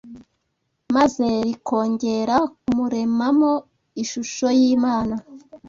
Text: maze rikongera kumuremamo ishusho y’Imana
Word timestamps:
maze 0.95 1.27
rikongera 1.45 2.35
kumuremamo 2.59 3.51
ishusho 4.03 4.47
y’Imana 4.59 5.15